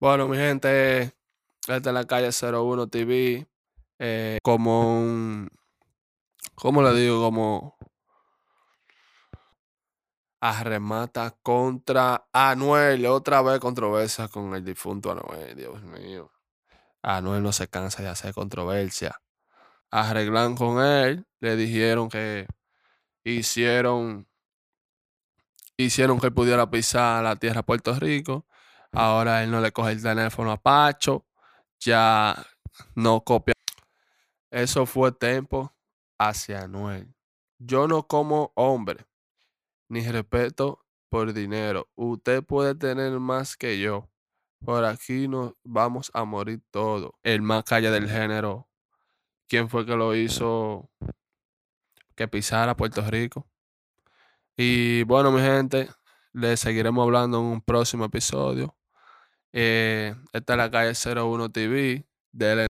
Bueno, 0.00 0.28
mi 0.28 0.36
gente, 0.36 1.12
esta 1.66 1.76
es 1.90 1.94
la 1.94 2.04
calle 2.06 2.30
01 2.30 2.86
TV. 2.88 3.48
eh, 3.98 4.38
como 4.44 5.00
un. 5.00 5.50
¿Cómo 6.54 6.82
le 6.82 6.92
digo? 6.94 7.20
Como. 7.20 7.76
Arremata 10.40 11.36
contra 11.42 12.28
Anuel. 12.32 13.06
Otra 13.06 13.42
vez 13.42 13.58
controversia 13.58 14.28
con 14.28 14.54
el 14.54 14.64
difunto 14.64 15.10
Anuel. 15.10 15.56
Dios 15.56 15.82
mío. 15.82 16.30
Anuel 17.02 17.42
no 17.42 17.52
se 17.52 17.66
cansa 17.68 18.00
de 18.02 18.08
hacer 18.08 18.32
controversia. 18.34 19.20
Arreglan 19.90 20.54
con 20.54 20.80
él. 20.84 21.26
Le 21.40 21.56
dijeron 21.56 22.08
que 22.08 22.46
hicieron. 23.24 24.28
Hicieron 25.76 26.20
que 26.20 26.30
pudiera 26.30 26.70
pisar 26.70 27.24
la 27.24 27.34
tierra 27.36 27.62
de 27.62 27.64
Puerto 27.64 27.94
Rico. 27.98 28.46
Ahora 28.92 29.42
él 29.42 29.50
no 29.50 29.60
le 29.60 29.72
coge 29.72 29.92
el 29.92 30.02
teléfono 30.02 30.52
a 30.52 30.56
Pacho. 30.56 31.26
Ya 31.80 32.34
no 32.94 33.22
copia. 33.22 33.54
Eso 34.50 34.86
fue 34.86 35.12
tiempo 35.12 35.72
hacia 36.18 36.62
Anuel. 36.62 37.14
Yo 37.58 37.86
no 37.88 38.06
como 38.06 38.52
hombre, 38.54 39.06
ni 39.88 40.06
respeto 40.06 40.84
por 41.08 41.32
dinero. 41.32 41.88
Usted 41.96 42.42
puede 42.44 42.74
tener 42.74 43.18
más 43.20 43.56
que 43.56 43.78
yo. 43.78 44.08
Por 44.64 44.84
aquí 44.84 45.28
nos 45.28 45.54
vamos 45.62 46.10
a 46.14 46.24
morir 46.24 46.62
todos. 46.70 47.12
El 47.22 47.42
más 47.42 47.64
calle 47.64 47.90
del 47.90 48.08
género. 48.08 48.68
¿Quién 49.48 49.68
fue 49.68 49.86
que 49.86 49.96
lo 49.96 50.14
hizo 50.14 50.90
que 52.14 52.28
pisara 52.28 52.76
Puerto 52.76 53.02
Rico? 53.02 53.48
Y 54.56 55.04
bueno, 55.04 55.30
mi 55.30 55.40
gente, 55.40 55.88
le 56.32 56.56
seguiremos 56.56 57.04
hablando 57.04 57.38
en 57.38 57.44
un 57.44 57.60
próximo 57.60 58.04
episodio. 58.04 58.77
Eh, 59.52 60.14
esta 60.32 60.52
es 60.54 60.56
la 60.58 60.70
calle 60.70 60.94
01 60.94 61.50
TV. 61.50 62.06
Dele 62.32 62.66